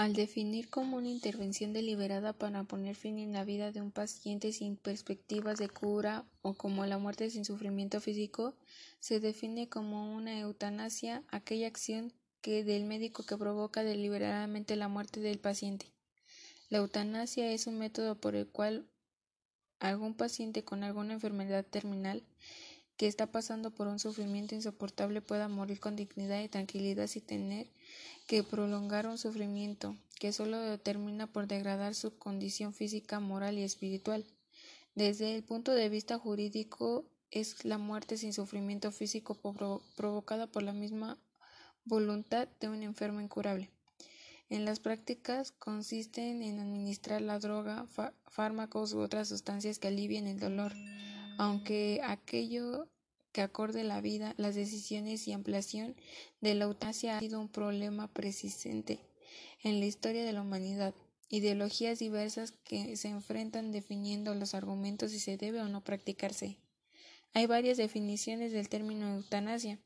[0.00, 4.50] Al definir como una intervención deliberada para poner fin en la vida de un paciente
[4.50, 8.54] sin perspectivas de cura o como la muerte sin sufrimiento físico,
[8.98, 15.20] se define como una eutanasia aquella acción que del médico que provoca deliberadamente la muerte
[15.20, 15.84] del paciente.
[16.70, 18.86] La eutanasia es un método por el cual
[19.80, 22.22] algún paciente con alguna enfermedad terminal
[23.00, 27.66] que está pasando por un sufrimiento insoportable pueda morir con dignidad y tranquilidad sin tener
[28.26, 34.26] que prolongar un sufrimiento que solo termina por degradar su condición física, moral y espiritual.
[34.94, 39.34] Desde el punto de vista jurídico, es la muerte sin sufrimiento físico
[39.96, 41.16] provocada por la misma
[41.86, 43.70] voluntad de un enfermo incurable.
[44.50, 47.86] En las prácticas consisten en administrar la droga,
[48.26, 50.74] fármacos u otras sustancias que alivien el dolor,
[51.40, 52.86] aunque aquello
[53.32, 55.96] que acorde la vida, las decisiones y ampliación
[56.42, 59.00] de la eutanasia ha sido un problema persistente
[59.62, 60.94] en la historia de la humanidad.
[61.30, 66.58] Ideologías diversas que se enfrentan definiendo los argumentos si se debe o no practicarse.
[67.32, 69.78] Hay varias definiciones del término eutanasia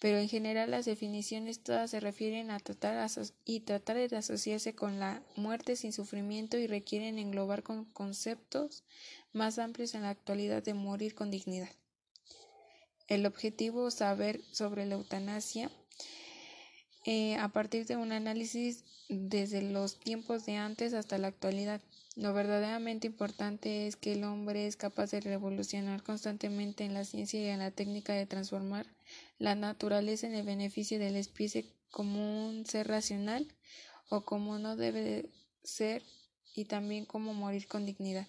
[0.00, 3.10] pero en general las definiciones todas se refieren a tratar
[3.44, 8.84] y tratar de asociarse con la muerte sin sufrimiento y requieren englobar con conceptos
[9.32, 11.70] más amplios en la actualidad de morir con dignidad.
[13.08, 15.70] El objetivo saber sobre la eutanasia
[17.04, 21.80] eh, a partir de un análisis desde los tiempos de antes hasta la actualidad.
[22.16, 27.38] Lo verdaderamente importante es que el hombre es capaz de revolucionar constantemente en la ciencia
[27.38, 28.86] y en la técnica de transformar
[29.38, 33.46] la naturaleza en el beneficio de la especie como un ser racional
[34.08, 35.30] o como no debe de
[35.62, 36.02] ser
[36.54, 38.26] y también como morir con dignidad.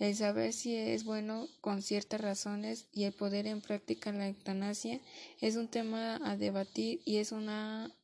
[0.00, 5.00] El saber si es bueno con ciertas razones y el poder en práctica la eutanasia
[5.40, 7.94] es un tema a debatir y es una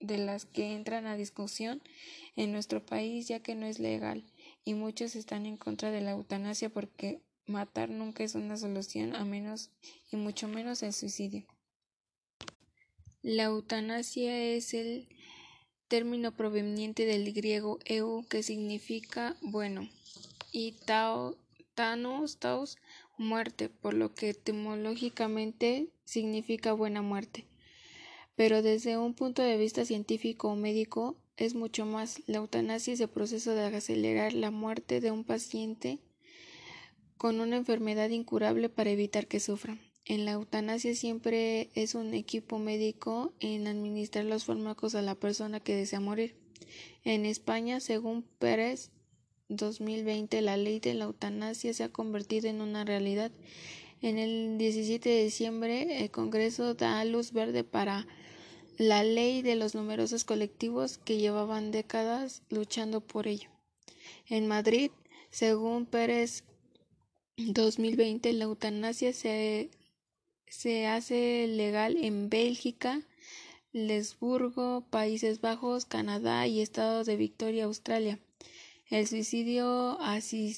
[0.00, 1.82] de las que entran a discusión
[2.36, 4.24] en nuestro país ya que no es legal
[4.64, 9.24] y muchos están en contra de la eutanasia porque matar nunca es una solución a
[9.24, 9.70] menos
[10.12, 11.46] y mucho menos el suicidio.
[13.22, 15.08] La eutanasia es el
[15.88, 19.88] término proveniente del griego eu que significa bueno
[20.52, 21.36] y tao,
[21.74, 22.76] tanos, taos,
[23.16, 27.46] muerte, por lo que etimológicamente significa buena muerte.
[28.38, 32.22] Pero desde un punto de vista científico o médico es mucho más.
[32.28, 35.98] La eutanasia es el proceso de acelerar la muerte de un paciente
[37.16, 39.76] con una enfermedad incurable para evitar que sufra.
[40.04, 45.58] En la eutanasia siempre es un equipo médico en administrar los fármacos a la persona
[45.58, 46.36] que desea morir.
[47.02, 48.92] En España, según Pérez
[49.48, 53.32] 2020, la ley de la eutanasia se ha convertido en una realidad.
[54.00, 58.06] En el 17 de diciembre, el Congreso da luz verde para
[58.78, 63.50] la ley de los numerosos colectivos que llevaban décadas luchando por ello.
[64.28, 64.92] En Madrid,
[65.30, 66.44] según Pérez
[67.36, 69.70] 2020, la eutanasia se,
[70.46, 73.02] se hace legal en Bélgica,
[73.72, 78.20] Lesburgo, Países Bajos, Canadá y Estado de Victoria, Australia.
[78.90, 80.56] El suicidio así,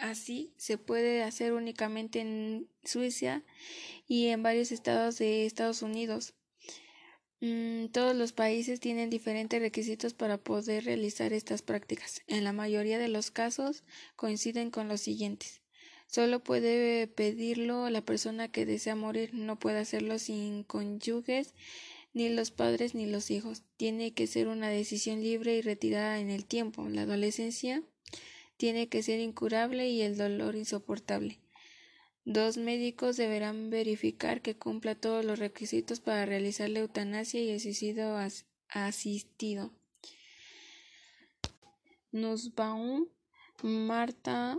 [0.00, 3.42] así se puede hacer únicamente en Suiza
[4.06, 6.37] y en varios estados de Estados Unidos.
[7.40, 12.22] Mm, todos los países tienen diferentes requisitos para poder realizar estas prácticas.
[12.26, 13.84] En la mayoría de los casos
[14.16, 15.60] coinciden con los siguientes.
[16.08, 21.54] Solo puede pedirlo la persona que desea morir, no puede hacerlo sin cónyuges,
[22.14, 23.62] ni los padres ni los hijos.
[23.76, 26.88] Tiene que ser una decisión libre y retirada en el tiempo.
[26.88, 27.82] La adolescencia
[28.56, 31.38] tiene que ser incurable y el dolor insoportable.
[32.30, 37.58] Dos médicos deberán verificar que cumpla todos los requisitos para realizar la eutanasia y el
[37.58, 38.18] suicidio
[38.68, 39.72] asistido.
[42.12, 43.06] Nussbaum,
[43.62, 44.58] Marta,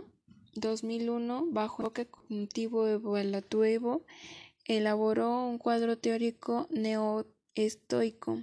[0.56, 4.04] 2001, bajo enfoque cognitivo evaluativo,
[4.64, 8.42] elaboró un cuadro teórico neoestoico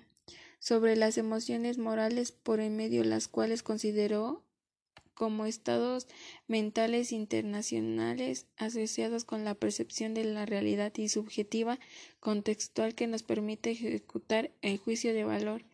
[0.60, 4.47] sobre las emociones morales por en medio de las cuales consideró
[5.18, 6.08] como estados
[6.48, 11.80] mentales internacionales asociados con la percepción de la realidad y subjetiva
[12.20, 15.66] contextual que nos permite ejecutar el juicio de valor.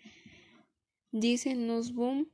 [1.11, 2.27] Dice Nussbaum,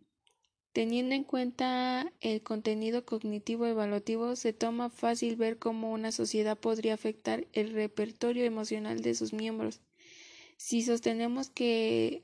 [0.71, 6.93] teniendo en cuenta el contenido cognitivo evaluativo, se toma fácil ver cómo una sociedad podría
[6.93, 9.81] afectar el repertorio emocional de sus miembros.
[10.57, 12.21] Si sostenemos que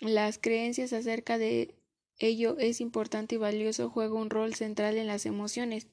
[0.00, 1.76] las creencias acerca de
[2.18, 5.88] ello es importante y valioso, juega un rol central en las emociones.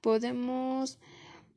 [0.00, 0.98] Podemos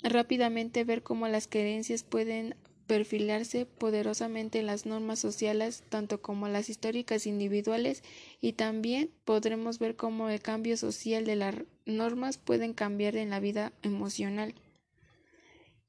[0.03, 2.55] rápidamente ver cómo las creencias pueden
[2.87, 8.03] perfilarse poderosamente en las normas sociales, tanto como las históricas individuales,
[8.41, 11.55] y también podremos ver cómo el cambio social de las
[11.85, 14.53] normas pueden cambiar en la vida emocional.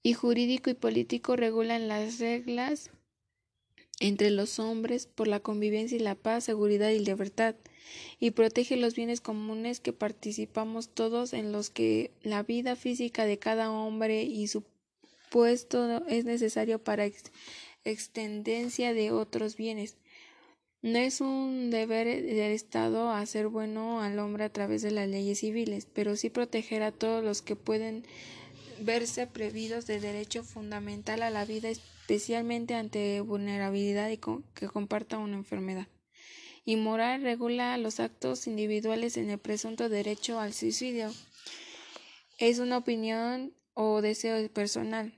[0.03, 2.91] Y jurídico y político regulan las reglas
[3.99, 7.57] entre los hombres por la convivencia y la paz, seguridad y libertad,
[8.19, 13.39] y protege los bienes comunes que participamos todos en los que la vida física de
[13.39, 14.65] cada hombre y su
[15.31, 17.09] puesto es necesario para
[17.85, 19.97] extendencia de otros bienes.
[20.83, 25.41] No es un deber del Estado hacer bueno al hombre a través de las leyes
[25.41, 28.05] civiles, pero sí proteger a todos los que pueden
[28.81, 34.19] verse previdos de derecho fundamental a la vida, especialmente ante vulnerabilidad y
[34.55, 35.89] que comparta una enfermedad.
[36.69, 41.15] Y moral regula los actos individuales en el presunto derecho al suicidio.
[42.39, 45.15] Es una opinión o deseo personal.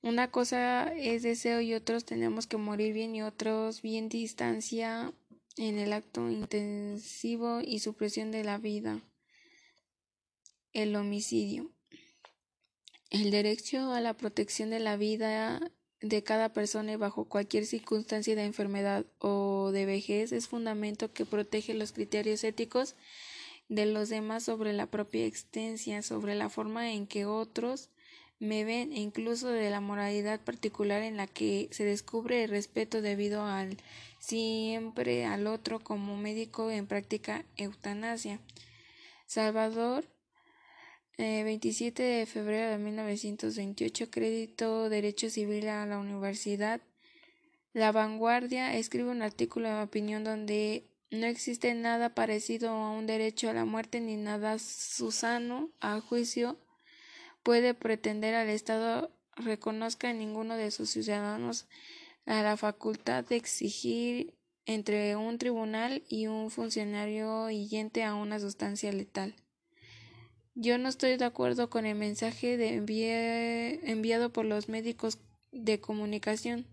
[0.00, 5.12] Una cosa es deseo y otros tenemos que morir bien y otros bien distancia
[5.58, 9.02] en el acto intensivo y supresión de la vida.
[10.72, 11.70] El homicidio.
[13.10, 15.60] El derecho a la protección de la vida
[16.00, 21.74] de cada persona bajo cualquier circunstancia de enfermedad o de vejez es fundamento que protege
[21.74, 22.94] los criterios éticos
[23.68, 27.90] de los demás sobre la propia existencia, sobre la forma en que otros
[28.38, 33.00] me ven e incluso de la moralidad particular en la que se descubre el respeto
[33.00, 33.78] debido al
[34.18, 38.40] siempre al otro como médico en práctica eutanasia.
[39.26, 40.04] Salvador
[41.16, 46.80] 27 eh, de febrero de 1928 crédito Derecho Civil a la Universidad
[47.72, 53.48] La Vanguardia escribe un artículo de opinión donde no existe nada parecido a un derecho
[53.48, 56.58] a la muerte ni nada susano a juicio
[57.44, 61.66] puede pretender al Estado reconozca en ninguno de sus ciudadanos
[62.26, 64.34] la facultad de exigir
[64.66, 69.34] entre un tribunal y un funcionario yente a una sustancia letal.
[70.56, 72.54] Yo no estoy de acuerdo con el mensaje
[73.90, 75.18] enviado por los médicos
[75.50, 76.66] de comunicación.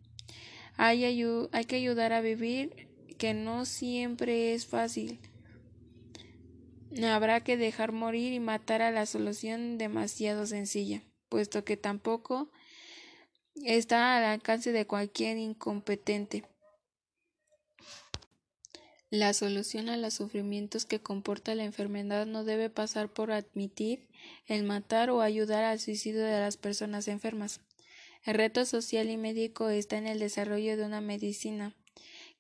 [0.78, 5.20] Hay, hay que ayudar a vivir que no siempre es fácil.
[7.04, 12.52] Habrá que dejar morir y matar a la solución demasiado sencilla, puesto que tampoco
[13.56, 16.44] está al alcance de cualquier incompetente.
[19.12, 24.08] La solución a los sufrimientos que comporta la enfermedad no debe pasar por admitir
[24.48, 27.60] el matar o ayudar al suicidio de las personas enfermas.
[28.24, 31.76] El reto social y médico está en el desarrollo de una medicina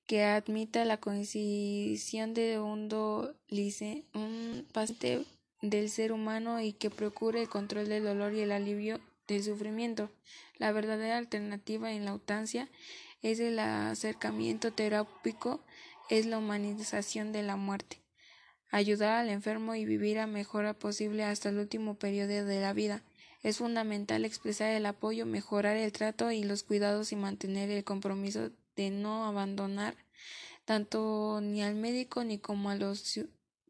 [0.05, 5.25] que admita la coincidencia de un dolice, un paciente
[5.61, 10.09] del ser humano y que procure el control del dolor y el alivio del sufrimiento.
[10.57, 12.69] La verdadera alternativa en la eutanasia
[13.21, 15.63] es el acercamiento terápico,
[16.11, 18.01] es la humanización de la muerte.
[18.69, 23.01] Ayudar al enfermo y vivir a mejor posible hasta el último periodo de la vida.
[23.43, 28.51] Es fundamental expresar el apoyo, mejorar el trato y los cuidados y mantener el compromiso
[28.75, 29.95] de no abandonar
[30.65, 33.19] tanto ni al médico ni como a los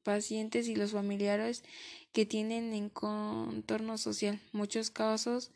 [0.04, 1.64] pacientes y los familiares
[2.12, 4.42] que tienen en contorno social.
[4.52, 5.52] Muchos casos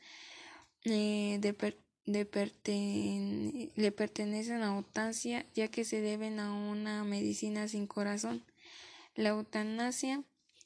[0.83, 3.71] eh, de, le pertenecen
[4.61, 8.43] a eutanasia ya que se deben a una medicina sin corazón.
[9.15, 10.23] La eutanasia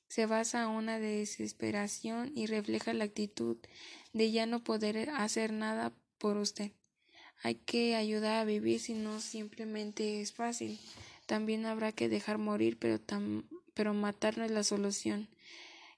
[0.07, 3.57] se basa en una desesperación y refleja la actitud
[4.11, 6.71] de ya no poder hacer nada por usted.
[7.41, 10.79] Hay que ayudar a vivir si no simplemente es fácil.
[11.25, 12.99] También habrá que dejar morir, pero,
[13.73, 15.29] pero matar no es la solución.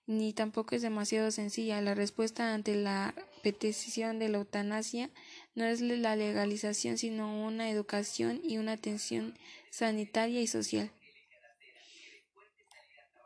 [0.06, 1.82] Ni tampoco es demasiado sencilla.
[1.82, 5.10] La respuesta ante la petición de la eutanasia
[5.56, 9.38] no es la legalización, sino una educación y una atención
[9.70, 10.92] sanitaria y social.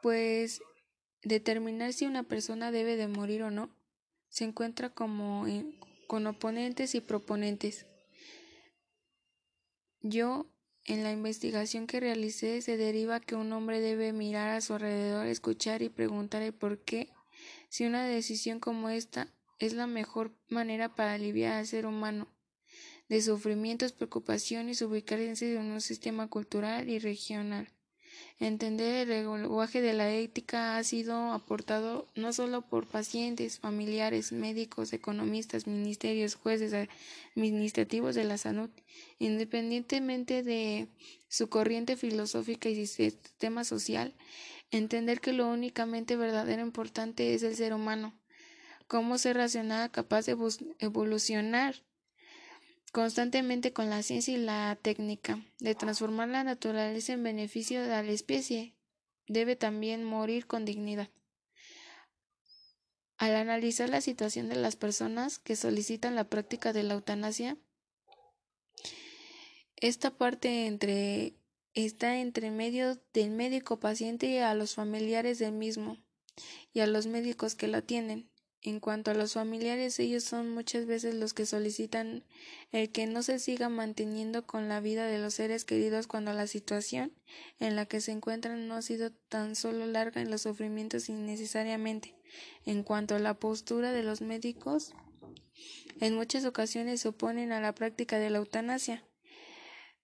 [0.02, 0.62] Pues
[1.24, 3.70] determinar si una persona debe de morir o no
[4.30, 5.46] se encuentra como
[6.08, 7.86] con oponentes y proponentes.
[10.02, 10.46] Yo,
[10.84, 15.26] en la investigación que realicé, se deriva que un hombre debe mirar a su alrededor,
[15.26, 17.10] escuchar y preguntar el por qué,
[17.70, 22.28] si una decisión como esta es la mejor manera para aliviar al ser humano
[23.10, 27.70] de sufrimientos, preocupaciones, ubicarse en un sistema cultural y regional.
[28.40, 34.94] Entender el lenguaje de la ética ha sido aportado no solo por pacientes, familiares, médicos,
[34.94, 36.88] economistas, ministerios, jueces
[37.36, 38.70] administrativos de la salud,
[39.20, 40.90] independientemente de
[41.28, 44.16] su corriente filosófica y sistema social,
[44.72, 48.14] entender que lo únicamente verdadero importante es el ser humano,
[48.88, 50.38] cómo ser racional, capaz de
[50.80, 51.76] evolucionar
[52.92, 58.02] constantemente con la ciencia y la técnica de transformar la naturaleza en beneficio de la
[58.04, 58.74] especie,
[59.28, 61.10] debe también morir con dignidad.
[63.18, 67.58] Al analizar la situación de las personas que solicitan la práctica de la eutanasia,
[69.76, 71.36] esta parte
[71.74, 75.98] está entre medio del médico paciente y a los familiares del mismo
[76.74, 78.30] y a los médicos que lo atienden.
[78.66, 82.24] En cuanto a los familiares, ellos son muchas veces los que solicitan
[82.72, 86.48] el que no se siga manteniendo con la vida de los seres queridos cuando la
[86.48, 87.14] situación
[87.60, 92.16] en la que se encuentran no ha sido tan solo larga en los sufrimientos innecesariamente.
[92.66, 94.94] En cuanto a la postura de los médicos,
[96.00, 99.06] en muchas ocasiones se oponen a la práctica de la eutanasia,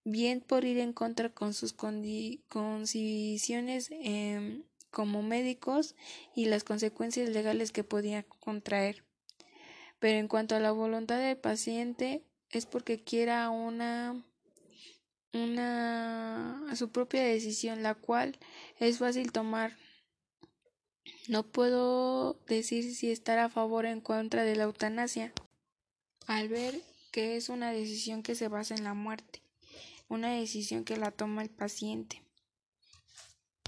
[0.04, 5.96] bien por ir en contra con sus condiciones eh, como médicos
[6.36, 9.04] y las consecuencias legales que podía contraer.
[10.00, 14.24] Pero en cuanto a la voluntad del paciente, es porque quiera una
[15.34, 18.38] una su propia decisión, la cual
[18.80, 19.78] es fácil tomar.
[21.28, 25.32] No puedo decir si estar a favor o en contra de la eutanasia,
[26.28, 26.82] al ver
[27.12, 29.42] que es una decisión que se basa en la muerte
[30.12, 32.22] una decisión que la toma el paciente.